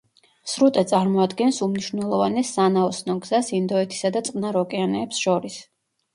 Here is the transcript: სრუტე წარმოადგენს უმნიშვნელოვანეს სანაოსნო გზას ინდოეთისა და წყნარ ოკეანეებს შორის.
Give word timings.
სრუტე 0.51 0.83
წარმოადგენს 0.91 1.59
უმნიშვნელოვანეს 1.65 2.55
სანაოსნო 2.57 3.17
გზას 3.27 3.51
ინდოეთისა 3.59 4.13
და 4.19 4.25
წყნარ 4.31 4.61
ოკეანეებს 4.65 5.23
შორის. 5.29 5.63